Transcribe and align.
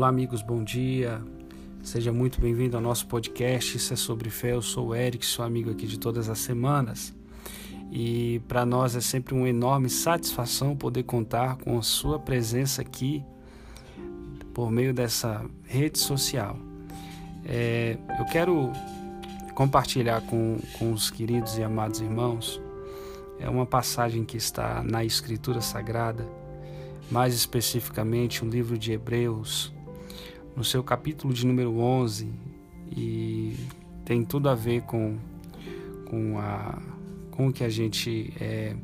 Olá, 0.00 0.08
amigos, 0.08 0.40
bom 0.40 0.64
dia. 0.64 1.20
Seja 1.82 2.10
muito 2.10 2.40
bem-vindo 2.40 2.74
ao 2.74 2.82
nosso 2.82 3.06
podcast. 3.06 3.76
Isso 3.76 3.92
é 3.92 3.96
sobre 3.96 4.30
fé. 4.30 4.54
Eu 4.54 4.62
sou 4.62 4.88
o 4.88 4.94
Eric, 4.94 5.26
seu 5.26 5.44
amigo 5.44 5.70
aqui 5.70 5.86
de 5.86 5.98
todas 5.98 6.30
as 6.30 6.38
semanas. 6.38 7.14
E 7.92 8.40
para 8.48 8.64
nós 8.64 8.96
é 8.96 9.02
sempre 9.02 9.34
uma 9.34 9.46
enorme 9.46 9.90
satisfação 9.90 10.74
poder 10.74 11.02
contar 11.02 11.58
com 11.58 11.76
a 11.76 11.82
sua 11.82 12.18
presença 12.18 12.80
aqui 12.80 13.22
por 14.54 14.70
meio 14.70 14.94
dessa 14.94 15.44
rede 15.64 15.98
social. 15.98 16.56
É, 17.44 17.98
eu 18.18 18.24
quero 18.24 18.72
compartilhar 19.54 20.22
com, 20.22 20.56
com 20.78 20.94
os 20.94 21.10
queridos 21.10 21.58
e 21.58 21.62
amados 21.62 22.00
irmãos 22.00 22.58
é 23.38 23.50
uma 23.50 23.66
passagem 23.66 24.24
que 24.24 24.38
está 24.38 24.82
na 24.82 25.04
Escritura 25.04 25.60
Sagrada, 25.60 26.26
mais 27.10 27.34
especificamente 27.34 28.42
o 28.42 28.48
livro 28.48 28.78
de 28.78 28.92
Hebreus, 28.92 29.74
no 30.60 30.64
seu 30.64 30.84
capítulo 30.84 31.32
de 31.32 31.46
número 31.46 31.78
11 31.78 32.30
e 32.94 33.56
tem 34.04 34.22
tudo 34.22 34.46
a 34.46 34.54
ver 34.54 34.82
com, 34.82 35.16
com, 36.04 36.38
a, 36.38 36.78
com 37.30 37.48
o 37.48 37.52
que 37.52 37.64
a 37.64 37.70
gente 37.70 38.30
é, 38.38 38.76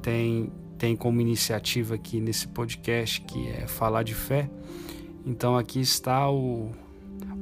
tem, 0.00 0.52
tem 0.78 0.94
como 0.94 1.20
iniciativa 1.20 1.96
aqui 1.96 2.20
nesse 2.20 2.46
podcast, 2.46 3.20
que 3.22 3.48
é 3.48 3.66
falar 3.66 4.04
de 4.04 4.14
fé. 4.14 4.48
Então 5.26 5.58
aqui 5.58 5.80
está 5.80 6.30
o, 6.30 6.70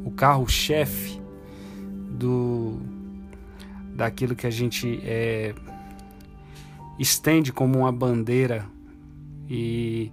o 0.03 0.11
carro-chefe 0.13 1.21
do 2.11 2.81
daquilo 3.95 4.35
que 4.35 4.47
a 4.47 4.51
gente 4.51 4.99
é, 5.05 5.55
estende 6.99 7.53
como 7.53 7.81
uma 7.81 7.93
bandeira 7.93 8.65
e 9.47 10.11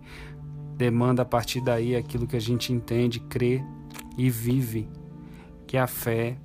demanda 0.75 1.21
a 1.21 1.25
partir 1.25 1.61
daí 1.61 1.95
aquilo 1.95 2.27
que 2.27 2.35
a 2.35 2.41
gente 2.41 2.73
entende, 2.73 3.19
crê 3.19 3.63
e 4.17 4.29
vive, 4.29 4.87
que 5.65 5.77
é 5.77 5.79
a 5.79 5.87
fé 5.87 6.37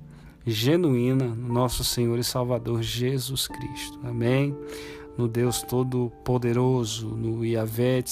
genuína 0.45 1.25
no 1.25 1.53
nosso 1.53 1.83
Senhor 1.83 2.17
e 2.17 2.23
Salvador 2.23 2.81
Jesus 2.81 3.47
Cristo. 3.47 3.99
Amém? 4.03 4.55
No 5.17 5.27
Deus 5.27 5.61
Todo-Poderoso, 5.61 7.09
no 7.09 7.45
Yahvé 7.45 8.01
de 8.01 8.09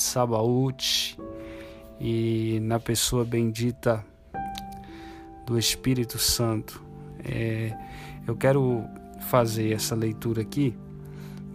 e 1.99 2.59
na 2.61 2.79
pessoa 2.79 3.23
bendita 3.23 4.05
do 5.45 5.57
Espírito 5.57 6.19
Santo. 6.19 6.83
É, 7.23 7.73
eu 8.27 8.35
quero 8.35 8.83
fazer 9.29 9.73
essa 9.73 9.95
leitura 9.95 10.41
aqui 10.41 10.75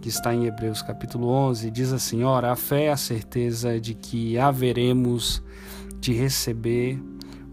que 0.03 0.09
está 0.09 0.35
em 0.35 0.45
Hebreus 0.47 0.81
capítulo 0.81 1.29
11, 1.29 1.71
diz 1.71 1.93
assim: 1.93 2.23
Ora, 2.23 2.51
a 2.51 2.57
fé 2.57 2.87
é 2.87 2.91
a 2.91 2.97
certeza 2.97 3.79
de 3.79 3.93
que 3.93 4.37
haveremos 4.37 5.41
de 5.97 6.11
receber 6.11 7.01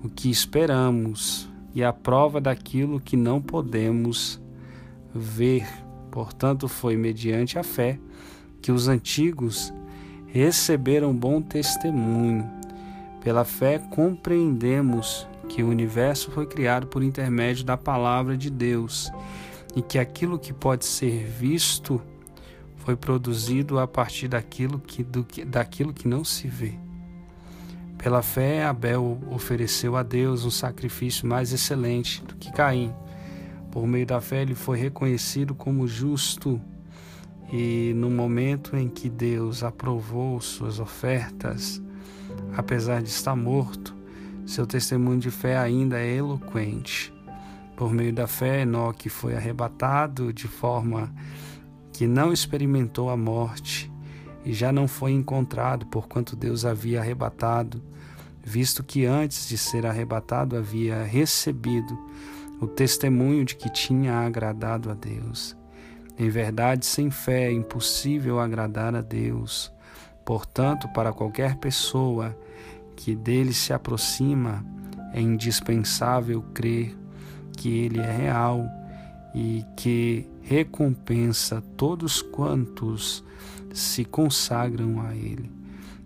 o 0.03 0.09
que 0.09 0.29
esperamos 0.29 1.49
e 1.73 1.85
a 1.85 1.93
prova 1.93 2.41
daquilo 2.41 2.99
que 2.99 3.17
não 3.17 3.41
podemos 3.41 4.43
ver. 5.15 5.65
Portanto, 6.11 6.67
foi 6.67 6.97
mediante 6.97 7.57
a 7.57 7.63
fé 7.63 8.01
que 8.61 8.73
os 8.73 8.89
antigos 8.89 9.73
receberam 10.27 11.15
bom 11.15 11.41
testemunho. 11.41 12.51
Pela 13.23 13.45
fé 13.45 13.79
compreendemos 13.79 15.25
que 15.49 15.63
o 15.63 15.69
universo 15.69 16.33
foi 16.33 16.47
criado 16.49 16.89
por 16.89 17.01
intermédio 17.01 17.65
da 17.65 17.77
palavra 17.77 18.37
de 18.37 18.51
Deus 18.51 19.09
e 19.77 19.83
que 19.83 20.01
aquilo 20.01 20.37
que 20.37 20.53
pode 20.53 20.85
ser 20.85 21.25
visto 21.29 22.03
foi 22.81 22.97
produzido 22.97 23.79
a 23.79 23.87
partir 23.87 24.29
daquilo 24.29 24.79
que, 24.79 25.03
do, 25.03 25.27
daquilo 25.47 25.93
que 25.93 26.09
não 26.09 26.25
se 26.25 26.49
vê. 26.49 26.75
Pela 27.97 28.23
fé, 28.23 28.65
Abel 28.65 29.19
ofereceu 29.31 29.95
a 29.97 30.03
Deus 30.03 30.45
um 30.45 30.51
sacrifício 30.51 31.27
mais 31.27 31.53
excelente 31.53 32.25
do 32.25 32.35
que 32.35 32.51
Caim. 32.51 32.95
Por 33.71 33.87
meio 33.87 34.07
da 34.07 34.21
fé, 34.21 34.43
ele 34.43 34.55
foi 34.55 34.79
reconhecido 34.79 35.55
como 35.55 35.87
justo. 35.87 36.61
E 37.53 37.93
no 37.95 38.09
momento 38.09 38.77
em 38.77 38.89
que 38.89 39.11
Deus 39.11 39.63
aprovou 39.63 40.41
suas 40.41 40.81
ofertas, 40.81 41.83
apesar 42.57 43.03
de 43.03 43.11
estar 43.11 43.37
morto, 43.37 43.95
seu 44.47 44.67
testemunho 44.67 45.21
de 45.21 45.31
fé 45.31 45.59
ainda 45.59 45.99
é 45.99 46.17
eloquente. 46.17 47.13
Por 47.77 47.93
meio 47.93 48.13
da 48.13 48.27
fé, 48.27 48.63
Enoque 48.63 49.09
foi 49.09 49.37
arrebatado 49.37 50.33
de 50.33 50.49
forma 50.49 51.13
que 52.01 52.07
não 52.07 52.33
experimentou 52.33 53.11
a 53.11 53.17
morte 53.17 53.93
e 54.43 54.55
já 54.55 54.73
não 54.73 54.89
foi 54.89 55.13
encontrado, 55.13 55.85
porquanto 55.85 56.35
Deus 56.35 56.65
havia 56.65 56.99
arrebatado, 56.99 57.83
visto 58.43 58.83
que 58.83 59.05
antes 59.05 59.47
de 59.47 59.59
ser 59.59 59.85
arrebatado 59.85 60.57
havia 60.57 61.03
recebido 61.03 61.95
o 62.59 62.67
testemunho 62.67 63.45
de 63.45 63.55
que 63.55 63.71
tinha 63.71 64.15
agradado 64.15 64.91
a 64.91 64.95
Deus. 64.95 65.55
Em 66.19 66.31
verdade, 66.31 66.87
sem 66.87 67.11
fé 67.11 67.49
é 67.49 67.53
impossível 67.53 68.41
agradar 68.41 68.95
a 68.95 69.03
Deus. 69.03 69.71
Portanto, 70.25 70.89
para 70.95 71.13
qualquer 71.13 71.57
pessoa 71.57 72.35
que 72.97 73.15
dele 73.15 73.53
se 73.53 73.75
aproxima, 73.75 74.65
é 75.13 75.21
indispensável 75.21 76.41
crer 76.55 76.97
que 77.59 77.69
ele 77.69 78.01
é 78.01 78.11
real 78.11 78.80
e 79.35 79.65
que 79.77 80.27
recompensa 80.43 81.63
todos 81.77 82.21
quantos 82.21 83.25
se 83.73 84.05
consagram 84.05 85.01
a 85.01 85.15
Ele. 85.15 85.51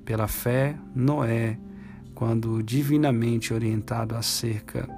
Pela 0.04 0.28
fé, 0.28 0.76
Noé, 0.94 1.58
quando 2.14 2.62
divinamente 2.62 3.54
orientado 3.54 4.14
acerca 4.14 4.88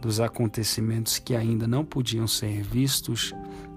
dos 0.00 0.20
acontecimentos 0.20 1.18
que 1.18 1.34
ainda 1.36 1.68
não 1.68 1.84
podiam 1.84 2.26
ser 2.26 2.62
vistos, 2.62 3.32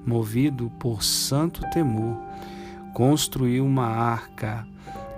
movido 0.05 0.71
por 0.79 1.03
santo 1.03 1.61
temor, 1.69 2.17
construiu 2.93 3.65
uma 3.65 3.85
arca 3.85 4.67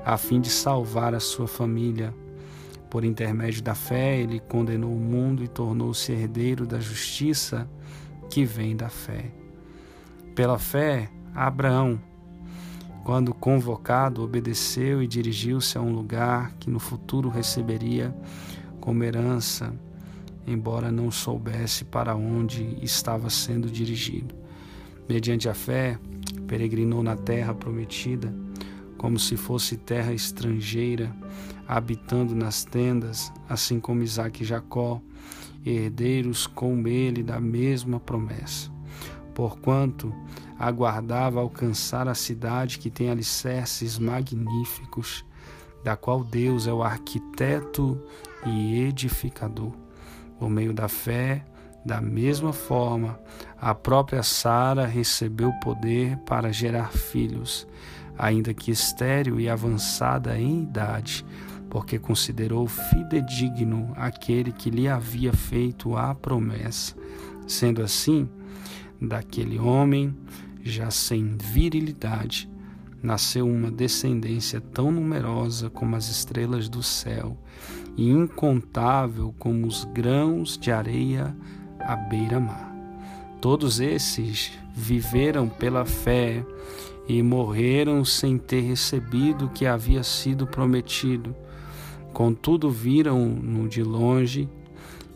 a 0.06 0.18
fim 0.18 0.40
de 0.40 0.50
salvar 0.50 1.16
a 1.16 1.20
sua 1.20 1.48
família. 1.48 2.14
Por 2.90 3.04
intermédio 3.04 3.62
da 3.62 3.74
fé, 3.74 4.20
ele 4.20 4.40
condenou 4.40 4.92
o 4.92 5.00
mundo 5.00 5.44
e 5.44 5.48
tornou-se 5.48 6.12
herdeiro 6.12 6.66
da 6.66 6.80
justiça 6.80 7.68
que 8.30 8.46
vem 8.46 8.76
da 8.76 8.90
fé. 8.90 9.32
Pela 10.34 10.60
fé, 10.60 11.10
Abraão, 11.34 12.00
quando 13.04 13.34
convocado, 13.34 14.24
obedeceu 14.24 15.02
e 15.02 15.08
dirigiu-se 15.08 15.78
a 15.78 15.82
um 15.82 15.94
lugar 15.94 16.54
que 16.60 16.70
no 16.70 16.80
futuro 16.80 17.30
receberia 17.30 18.16
como 18.82 19.04
herança, 19.04 19.74
embora 20.48 20.92
não 20.92 21.12
soubesse 21.12 21.86
para 21.86 22.16
onde 22.16 22.78
estava 22.82 23.30
sendo 23.30 23.70
dirigido. 23.70 24.34
Mediante 25.08 25.48
a 25.48 25.54
fé, 25.54 26.00
peregrinou 26.48 27.04
na 27.04 27.16
terra 27.16 27.54
prometida, 27.54 28.34
como 28.98 29.20
se 29.20 29.38
fosse 29.38 29.78
terra 29.78 30.12
estrangeira, 30.12 31.16
habitando 31.68 32.36
nas 32.36 32.64
tendas, 32.64 33.32
assim 33.48 33.80
como 33.80 34.02
Isaac 34.02 34.42
e 34.42 34.46
Jacó, 34.46 35.00
herdeiros 35.66 36.46
com 36.48 36.88
ele 36.88 37.24
da 37.24 37.40
mesma 37.40 38.00
promessa. 38.00 38.72
Porquanto 39.34 40.14
aguardava 40.58 41.40
alcançar 41.40 42.08
a 42.08 42.16
cidade 42.16 42.80
que 42.80 42.90
tem 42.90 43.10
alicerces 43.10 43.98
magníficos, 44.00 45.26
da 45.84 45.96
qual 45.96 46.24
Deus 46.24 46.68
é 46.68 46.74
o 46.74 46.82
arquiteto 46.82 48.02
e 48.46 48.82
edificador. 48.84 49.72
Por 50.40 50.50
meio 50.50 50.74
da 50.74 50.88
fé, 50.88 51.46
da 51.86 52.02
mesma 52.02 52.52
forma, 52.52 53.20
a 53.60 53.76
própria 53.76 54.24
Sara 54.24 54.86
recebeu 54.86 55.54
poder 55.62 56.18
para 56.26 56.52
gerar 56.52 56.92
filhos, 56.92 57.68
ainda 58.18 58.54
que 58.54 58.72
estéril 58.72 59.40
e 59.40 59.48
avançada 59.48 60.38
em 60.40 60.64
idade, 60.64 61.24
porque 61.76 62.00
considerou 62.00 62.66
fidedigno 62.68 63.92
aquele 63.98 64.54
que 64.54 64.70
lhe 64.70 64.88
havia 64.88 65.34
feito 65.34 65.98
a 65.98 66.16
promessa. 66.16 66.96
Sendo 67.46 67.84
assim, 67.84 68.30
daquele 69.02 69.60
homem, 69.60 70.16
já 70.64 70.90
sem 70.90 71.36
virilidade, 71.36 72.50
nasceu 73.04 73.46
uma 73.46 73.70
descendência 73.70 74.62
tão 74.62 74.90
numerosa 74.90 75.70
como 75.70 75.98
as 75.98 76.08
estrelas 76.08 76.70
do 76.70 76.82
céu 76.82 77.38
e 77.98 78.10
incontável 78.10 79.36
como 79.38 79.68
os 79.68 79.84
grãos 79.84 80.58
de 80.58 80.72
areia 80.72 81.36
à 81.82 81.98
beira-mar. 81.98 82.74
Todos 83.42 83.82
esses 83.82 84.54
viveram 84.74 85.50
pela 85.50 85.84
fé 85.84 86.42
e 87.06 87.22
morreram 87.22 88.06
sem 88.06 88.38
ter 88.38 88.62
recebido 88.62 89.48
o 89.48 89.50
que 89.50 89.66
havia 89.66 90.04
sido 90.04 90.48
prometido 90.48 91.36
Contudo, 92.16 92.72
viram-no 92.72 93.68
de 93.68 93.84
longe 93.84 94.48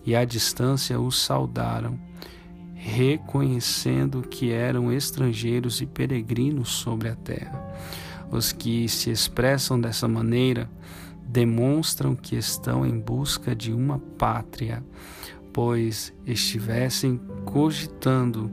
e 0.06 0.14
à 0.14 0.26
distância 0.26 1.00
o 1.00 1.10
saudaram, 1.10 1.98
reconhecendo 2.76 4.22
que 4.22 4.52
eram 4.52 4.92
estrangeiros 4.92 5.80
e 5.80 5.86
peregrinos 5.86 6.68
sobre 6.68 7.08
a 7.08 7.16
terra. 7.16 7.74
Os 8.30 8.52
que 8.52 8.90
se 8.90 9.10
expressam 9.10 9.80
dessa 9.80 10.10
maneira 10.10 10.70
demonstram 11.26 12.18
que 12.18 12.36
estão 12.36 12.86
em 12.86 13.00
busca 13.00 13.56
de 13.56 13.72
uma 13.72 14.00
pátria, 14.18 14.84
pois 15.54 16.14
estivessem 16.28 17.18
cogitando 17.46 18.52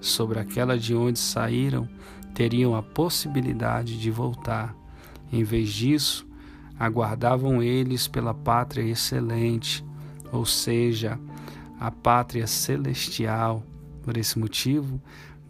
sobre 0.00 0.38
aquela 0.38 0.78
de 0.78 0.94
onde 0.94 1.18
saíram, 1.18 1.88
teriam 2.32 2.76
a 2.76 2.82
possibilidade 2.82 3.98
de 3.98 4.08
voltar. 4.08 4.72
Em 5.32 5.42
vez 5.42 5.70
disso, 5.70 6.27
aguardavam 6.78 7.62
eles 7.62 8.06
pela 8.06 8.32
pátria 8.32 8.82
excelente, 8.82 9.84
ou 10.32 10.44
seja, 10.46 11.18
a 11.78 11.90
pátria 11.90 12.46
celestial. 12.46 13.62
Por 14.02 14.16
esse 14.16 14.38
motivo, 14.38 15.00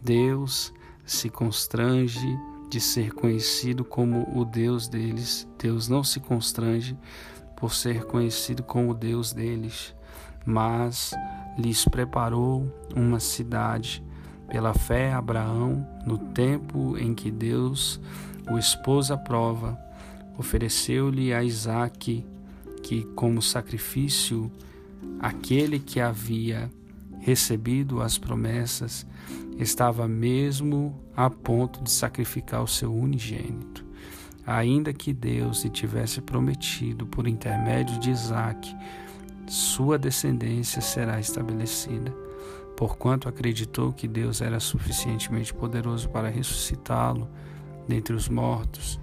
Deus 0.01 0.73
se 1.05 1.29
constrange 1.29 2.27
de 2.69 2.79
ser 2.79 3.13
conhecido 3.13 3.83
como 3.83 4.27
o 4.37 4.45
Deus 4.45 4.87
deles. 4.87 5.47
Deus 5.57 5.87
não 5.87 6.03
se 6.03 6.19
constrange 6.19 6.97
por 7.55 7.73
ser 7.73 8.05
conhecido 8.05 8.63
como 8.63 8.91
o 8.91 8.93
Deus 8.93 9.33
deles, 9.33 9.95
mas 10.45 11.13
lhes 11.57 11.83
preparou 11.85 12.71
uma 12.95 13.19
cidade. 13.19 14.03
Pela 14.47 14.73
fé, 14.73 15.13
Abraão, 15.13 15.85
no 16.05 16.17
tempo 16.17 16.97
em 16.97 17.13
que 17.13 17.29
Deus 17.29 17.99
o 18.49 18.57
expôs 18.57 19.11
à 19.11 19.17
prova, 19.17 19.77
ofereceu-lhe 20.39 21.33
a 21.33 21.43
Isaque, 21.43 22.25
que, 22.81 23.03
como 23.13 23.41
sacrifício, 23.41 24.49
aquele 25.19 25.79
que 25.79 25.99
havia 25.99 26.71
recebido 27.19 28.01
as 28.01 28.17
promessas 28.17 29.05
estava 29.57 30.07
mesmo 30.07 30.97
a 31.13 31.29
ponto 31.29 31.83
de 31.83 31.91
sacrificar 31.91 32.63
o 32.63 32.67
seu 32.67 32.95
unigênito. 32.95 33.85
Ainda 34.47 34.93
que 34.93 35.11
Deus 35.11 35.65
lhe 35.65 35.69
tivesse 35.69 36.21
prometido, 36.21 37.05
por 37.05 37.27
intermédio 37.27 37.99
de 37.99 38.09
Isaque, 38.09 38.73
sua 39.45 39.97
descendência 39.97 40.81
será 40.81 41.19
estabelecida. 41.19 42.15
Porquanto 42.77 43.27
acreditou 43.27 43.91
que 43.91 44.07
Deus 44.07 44.39
era 44.39 44.61
suficientemente 44.61 45.53
poderoso 45.53 46.07
para 46.07 46.29
ressuscitá-lo 46.29 47.27
dentre 47.89 48.15
os 48.15 48.29
mortos, 48.29 48.99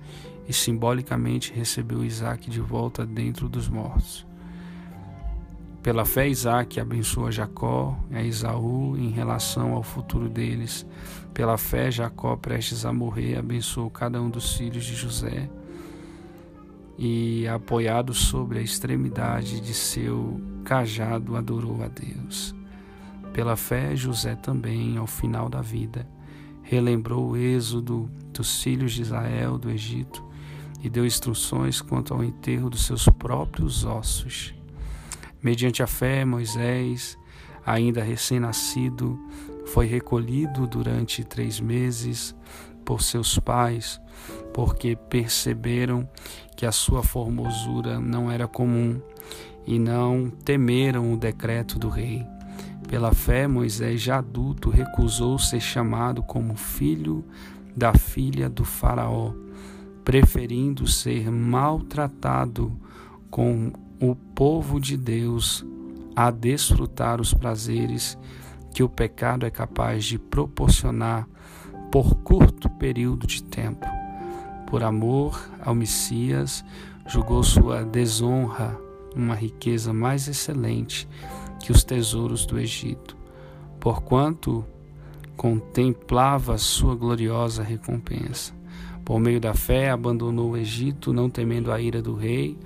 e 0.48 0.52
simbolicamente 0.52 1.52
recebeu 1.52 2.04
Isaac 2.04 2.50
de 2.50 2.60
volta 2.60 3.04
dentro 3.04 3.48
dos 3.48 3.68
mortos. 3.68 4.26
Pela 5.82 6.04
fé, 6.04 6.28
Isaac 6.28 6.80
abençoa 6.80 7.30
Jacó 7.30 7.96
e 8.10 8.16
a 8.16 8.24
Esaú 8.24 8.96
em 8.96 9.10
relação 9.10 9.72
ao 9.72 9.84
futuro 9.84 10.28
deles. 10.28 10.84
Pela 11.32 11.56
fé, 11.56 11.90
Jacó, 11.92 12.36
prestes 12.36 12.84
a 12.84 12.92
morrer, 12.92 13.36
abençoou 13.36 13.88
cada 13.88 14.20
um 14.20 14.28
dos 14.28 14.56
filhos 14.56 14.84
de 14.84 14.96
José 14.96 15.48
e, 16.98 17.46
apoiado 17.46 18.12
sobre 18.14 18.58
a 18.58 18.62
extremidade 18.62 19.60
de 19.60 19.72
seu 19.74 20.40
cajado, 20.64 21.36
adorou 21.36 21.80
a 21.84 21.88
Deus. 21.88 22.52
Pela 23.32 23.54
fé, 23.54 23.94
José 23.94 24.34
também, 24.34 24.96
ao 24.96 25.06
final 25.06 25.48
da 25.48 25.60
vida, 25.60 26.04
relembrou 26.62 27.30
o 27.30 27.36
êxodo 27.36 28.10
dos 28.32 28.60
filhos 28.60 28.92
de 28.92 29.02
Israel 29.02 29.56
do 29.56 29.70
Egito 29.70 30.25
e 30.82 30.88
deu 30.88 31.04
instruções 31.04 31.80
quanto 31.80 32.14
ao 32.14 32.22
enterro 32.22 32.70
dos 32.70 32.84
seus 32.84 33.08
próprios 33.08 33.84
ossos. 33.84 34.54
Mediante 35.42 35.82
a 35.82 35.86
fé, 35.86 36.24
Moisés, 36.24 37.18
ainda 37.64 38.02
recém-nascido, 38.02 39.18
foi 39.66 39.86
recolhido 39.86 40.66
durante 40.66 41.24
três 41.24 41.60
meses 41.60 42.34
por 42.84 43.02
seus 43.02 43.38
pais, 43.38 44.00
porque 44.54 44.96
perceberam 44.96 46.08
que 46.56 46.64
a 46.64 46.72
sua 46.72 47.02
formosura 47.02 48.00
não 48.00 48.30
era 48.30 48.46
comum 48.46 49.00
e 49.66 49.78
não 49.78 50.30
temeram 50.30 51.12
o 51.12 51.16
decreto 51.16 51.78
do 51.78 51.88
rei. 51.88 52.24
Pela 52.88 53.12
fé, 53.12 53.48
Moisés, 53.48 54.00
já 54.00 54.18
adulto, 54.18 54.70
recusou 54.70 55.38
ser 55.38 55.60
chamado 55.60 56.22
como 56.22 56.56
filho 56.56 57.24
da 57.76 57.92
filha 57.92 58.48
do 58.48 58.64
Faraó 58.64 59.32
preferindo 60.06 60.86
ser 60.86 61.32
maltratado 61.32 62.70
com 63.28 63.72
o 64.00 64.14
povo 64.14 64.80
de 64.80 64.96
Deus 64.96 65.66
a 66.14 66.30
desfrutar 66.30 67.20
os 67.20 67.34
prazeres 67.34 68.16
que 68.72 68.84
o 68.84 68.88
pecado 68.88 69.44
é 69.44 69.50
capaz 69.50 70.04
de 70.04 70.16
proporcionar 70.16 71.28
por 71.90 72.14
curto 72.18 72.70
período 72.70 73.26
de 73.26 73.42
tempo. 73.42 73.84
Por 74.68 74.84
amor 74.84 75.50
ao 75.60 75.74
Messias, 75.74 76.64
julgou 77.08 77.42
sua 77.42 77.82
desonra 77.82 78.78
uma 79.12 79.34
riqueza 79.34 79.92
mais 79.92 80.28
excelente 80.28 81.08
que 81.58 81.72
os 81.72 81.82
tesouros 81.82 82.46
do 82.46 82.60
Egito, 82.60 83.16
porquanto 83.80 84.64
contemplava 85.36 86.56
sua 86.58 86.94
gloriosa 86.94 87.64
recompensa. 87.64 88.55
Por 89.06 89.20
meio 89.20 89.40
da 89.40 89.54
fé, 89.54 89.88
abandonou 89.88 90.50
o 90.50 90.56
Egito, 90.56 91.12
não 91.12 91.30
temendo 91.30 91.70
a 91.70 91.80
ira 91.80 92.02
do 92.02 92.16
rei, 92.16 92.58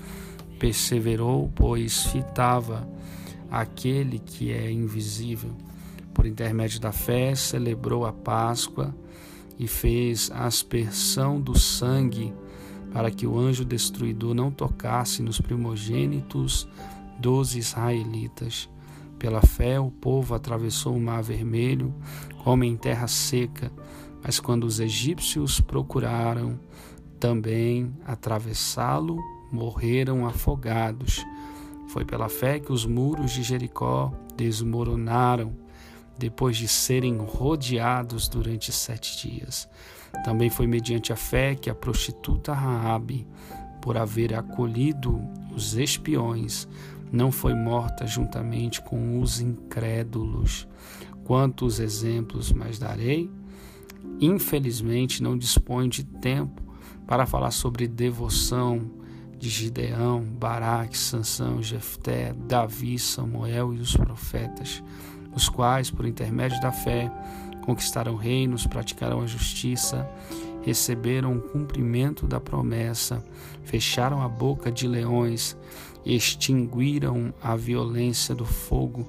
perseverou, 0.59 1.53
pois 1.55 2.07
fitava 2.07 2.89
aquele 3.51 4.19
que 4.19 4.51
é 4.51 4.73
invisível. 4.73 5.51
Por 6.15 6.25
intermédio 6.25 6.81
da 6.81 6.93
fé, 6.93 7.35
celebrou 7.35 8.07
a 8.07 8.13
Páscoa 8.13 8.97
e 9.59 9.69
fez 9.69 10.31
aspersão 10.31 11.39
do 11.39 11.59
sangue 11.59 12.33
para 12.91 13.11
que 13.11 13.27
o 13.27 13.39
anjo 13.39 13.63
destruidor 13.63 14.33
não 14.33 14.51
tocasse 14.51 15.23
nos 15.23 15.43
primogênitos 15.43 16.67
dos 17.19 17.55
israelitas. 17.55 18.67
Pela 19.19 19.43
fé, 19.43 19.79
o 19.79 19.91
povo 19.91 20.35
atravessou 20.35 20.97
o 20.97 21.01
mar 21.01 21.23
vermelho 21.23 21.95
como 22.43 22.65
em 22.65 22.79
terra 22.79 23.07
seca 23.07 23.71
mas 24.23 24.39
quando 24.39 24.65
os 24.65 24.81
egípcios 24.81 25.61
procuraram 25.61 26.59
também 27.19 27.93
atravessá-lo, 28.07 29.19
morreram 29.53 30.27
afogados. 30.27 31.25
Foi 31.89 32.05
pela 32.05 32.29
fé 32.29 32.59
que 32.59 32.73
os 32.73 32.87
muros 32.87 33.33
de 33.33 33.43
Jericó 33.43 34.13
desmoronaram 34.37 35.53
depois 36.19 36.57
de 36.57 36.69
serem 36.69 37.17
rodeados 37.17 38.29
durante 38.29 38.71
sete 38.73 39.29
dias. 39.29 39.69
Também 40.25 40.51
foi 40.51 40.67
mediante 40.67 41.13
a 41.13 41.17
fé 41.17 41.55
que 41.55 41.71
a 41.71 41.75
prostituta 41.75 42.53
Raabe, 42.53 43.27
por 43.81 43.97
haver 43.97 44.35
acolhido 44.35 45.21
os 45.55 45.75
espiões, 45.75 46.69
não 47.11 47.33
foi 47.33 47.55
morta 47.55 48.07
juntamente 48.07 48.81
com 48.83 49.21
os 49.21 49.41
incrédulos. 49.41 50.69
Quantos 51.25 51.81
exemplos 51.81 52.53
mais 52.53 52.79
darei? 52.79 53.31
Infelizmente 54.21 55.23
não 55.23 55.37
disponho 55.37 55.89
de 55.89 56.05
tempo 56.05 56.63
para 57.07 57.27
falar 57.27 57.51
sobre 57.51 57.89
devoção 57.89 58.91
de 59.39 59.49
Gideão, 59.49 60.23
Baraque, 60.23 60.97
Sansão, 60.97 61.63
Jefté, 61.63 62.35
Davi, 62.47 62.99
Samuel 62.99 63.73
e 63.73 63.81
os 63.81 63.97
profetas, 63.97 64.83
os 65.35 65.49
quais, 65.49 65.91
por 65.91 66.07
intermédio 66.07 66.61
da 66.61 66.71
fé, 66.71 67.11
conquistaram 67.63 68.17
reinos, 68.17 68.67
praticaram 68.67 69.23
a 69.23 69.27
justiça, 69.27 70.09
receberam 70.63 71.37
o 71.37 71.41
cumprimento 71.41 72.27
da 72.27 72.39
promessa, 72.39 73.25
fecharam 73.65 74.23
a 74.23 74.29
boca 74.29 74.71
de 74.71 74.87
leões, 74.87 75.57
extinguiram 76.05 77.33
a 77.43 77.57
violência 77.57 78.35
do 78.35 78.45
fogo, 78.45 79.09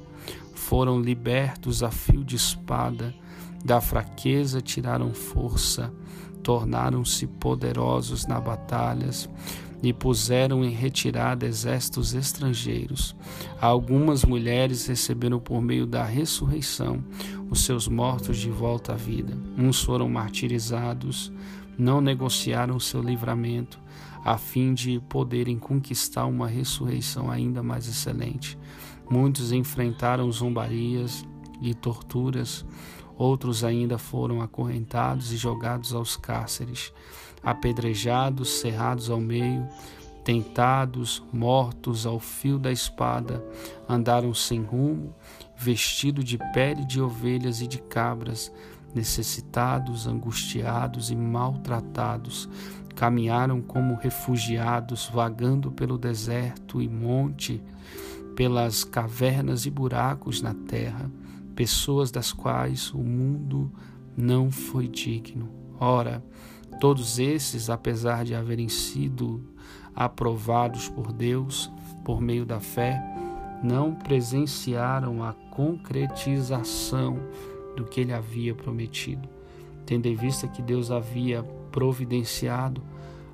foram 0.54 1.02
libertos 1.02 1.84
a 1.84 1.92
fio 1.92 2.24
de 2.24 2.36
espada, 2.36 3.14
da 3.64 3.80
fraqueza 3.80 4.62
tiraram 4.62 5.14
força, 5.14 5.94
tornaram-se 6.42 7.28
poderosos 7.28 8.26
na 8.26 8.40
batalhas 8.40 9.30
e 9.84 9.92
puseram 9.92 10.64
em 10.64 10.70
retirada 10.70 11.46
exércitos 11.46 12.14
estrangeiros. 12.14 13.16
Algumas 13.60 14.24
mulheres 14.24 14.86
receberam 14.86 15.40
por 15.40 15.62
meio 15.62 15.86
da 15.86 16.04
ressurreição 16.04 17.04
os 17.50 17.66
seus 17.66 17.88
mortos 17.88 18.38
de 18.38 18.50
volta 18.50 18.94
à 18.94 18.96
vida. 18.96 19.38
Uns 19.58 19.82
foram 19.82 20.08
martirizados, 20.08 21.32
não 21.78 22.00
negociaram 22.00 22.80
seu 22.80 23.02
livramento, 23.02 23.80
a 24.24 24.38
fim 24.38 24.74
de 24.74 25.00
poderem 25.10 25.58
conquistar 25.58 26.26
uma 26.26 26.48
ressurreição 26.48 27.32
ainda 27.32 27.64
mais 27.64 27.88
excelente. 27.88 28.58
Muitos 29.10 29.52
enfrentaram 29.52 30.32
zombarias 30.32 31.26
e 31.60 31.74
torturas 31.74 32.66
Outros 33.22 33.64
ainda 33.64 34.00
foram 34.00 34.42
acorrentados 34.42 35.32
e 35.32 35.38
jogados 35.38 35.94
aos 35.94 36.18
cárceres, 36.18 36.92
apedrejados, 37.44 38.50
cerrados 38.50 39.12
ao 39.12 39.20
meio, 39.20 39.70
tentados, 40.24 41.22
mortos 41.32 42.08
ao 42.08 42.20
fio 42.20 42.58
da 42.58 42.72
espada, 42.72 43.46
andaram 43.88 44.34
sem 44.34 44.64
rumo, 44.64 45.14
vestidos 45.56 46.26
de 46.26 46.40
pele 46.52 46.84
de 46.84 47.00
ovelhas 47.00 47.62
e 47.62 47.68
de 47.68 47.78
cabras, 47.78 48.52
necessitados, 48.92 50.08
angustiados 50.08 51.12
e 51.12 51.16
maltratados, 51.16 52.50
caminharam 52.96 53.62
como 53.62 54.00
refugiados, 54.02 55.08
vagando 55.14 55.72
pelo 55.72 55.96
deserto 55.96 56.82
e 56.82 56.90
monte, 56.90 57.62
pelas 58.36 58.84
cavernas 58.84 59.68
e 59.68 59.70
buracos 59.70 60.42
na 60.42 60.56
terra, 60.56 61.08
pessoas 61.56 62.12
das 62.12 62.32
quais 62.32 62.94
o 62.94 63.00
mundo 63.00 63.72
não 64.16 64.52
foi 64.52 64.88
digno. 64.88 65.50
Ora, 65.80 66.24
todos 66.80 67.20
esses, 67.20 67.70
apesar 67.70 68.24
de 68.24 68.36
haverem 68.36 68.70
sido 68.70 69.44
aprovados 69.96 70.90
por 70.90 71.12
Deus 71.12 71.72
por 72.04 72.22
meio 72.22 72.46
da 72.46 72.60
fé, 72.60 73.00
não 73.64 73.94
presenciaram 73.94 75.24
a 75.24 75.34
concretização 75.34 77.20
do 77.76 77.86
que 77.86 78.02
ele 78.02 78.14
havia 78.14 78.56
prometido, 78.56 79.30
tendo 79.86 80.08
em 80.08 80.16
vista 80.16 80.48
que 80.48 80.62
Deus 80.62 80.90
havia 80.90 81.44
providenciado 81.72 82.82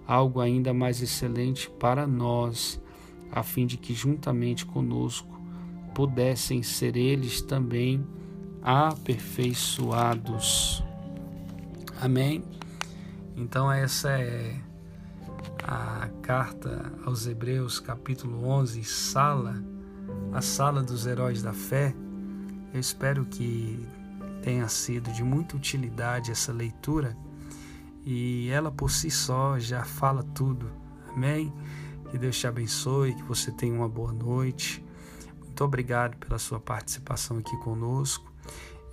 algo 0.06 0.40
ainda 0.40 0.74
mais 0.74 1.02
excelente 1.02 1.70
para 1.70 2.06
nós, 2.06 2.82
a 3.32 3.44
fim 3.44 3.66
de 3.66 3.78
que 3.78 3.94
juntamente 3.94 4.66
conosco 4.66 5.37
pudessem 5.98 6.62
ser 6.62 6.96
eles 6.96 7.42
também 7.42 8.08
aperfeiçoados. 8.62 10.84
Amém? 12.00 12.44
Então, 13.36 13.72
essa 13.72 14.12
é 14.12 14.56
a 15.63 16.08
carta 16.22 16.94
aos 17.04 17.25
Hebreus, 17.25 17.80
capítulo 17.80 18.48
11, 18.48 18.84
sala, 18.84 19.56
a 20.32 20.39
sala 20.39 20.84
dos 20.84 21.08
heróis 21.08 21.42
da 21.42 21.51
fé. 21.51 21.96
Eu 22.72 22.80
espero 22.80 23.25
que 23.25 23.84
tenha 24.44 24.68
sido 24.68 25.12
de 25.12 25.24
muita 25.24 25.58
utilidade 25.58 26.30
essa 26.30 26.54
leitura 26.54 27.18
e 28.06 28.50
ela 28.50 28.72
por 28.72 28.92
si 28.92 29.10
só 29.10 29.58
já 29.58 29.84
fala 29.84 30.22
tudo. 30.22 30.70
Amém? 31.10 31.51
Que 32.12 32.20
Deus 32.20 32.38
te 32.38 32.46
abençoe, 32.46 33.16
que 33.16 33.24
você 33.24 33.51
tenha 33.51 33.74
uma 33.74 33.89
boa 33.89 34.13
noite. 34.13 34.86
Muito 35.58 35.66
obrigado 35.66 36.16
pela 36.18 36.38
sua 36.38 36.60
participação 36.60 37.40
aqui 37.40 37.58
conosco. 37.58 38.32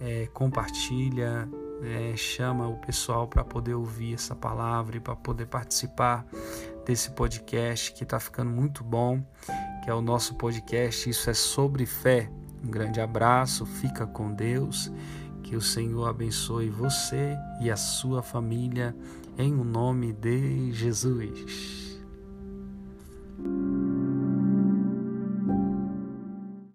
É, 0.00 0.26
compartilha, 0.32 1.46
é, 1.82 2.16
chama 2.16 2.66
o 2.66 2.78
pessoal 2.78 3.28
para 3.28 3.44
poder 3.44 3.74
ouvir 3.74 4.14
essa 4.14 4.34
palavra 4.34 4.96
e 4.96 5.00
para 5.00 5.14
poder 5.14 5.44
participar 5.44 6.26
desse 6.86 7.10
podcast 7.10 7.92
que 7.92 8.02
está 8.02 8.18
ficando 8.18 8.50
muito 8.50 8.82
bom, 8.82 9.22
que 9.84 9.90
é 9.90 9.94
o 9.94 10.00
nosso 10.00 10.36
podcast. 10.36 11.10
Isso 11.10 11.28
é 11.28 11.34
sobre 11.34 11.84
fé. 11.84 12.30
Um 12.64 12.70
grande 12.70 12.98
abraço, 12.98 13.66
fica 13.66 14.06
com 14.06 14.32
Deus, 14.32 14.90
que 15.42 15.54
o 15.54 15.60
Senhor 15.60 16.08
abençoe 16.08 16.70
você 16.70 17.36
e 17.60 17.70
a 17.70 17.76
sua 17.76 18.22
família, 18.22 18.96
em 19.36 19.52
o 19.52 19.64
nome 19.64 20.14
de 20.14 20.72
Jesus. 20.72 22.00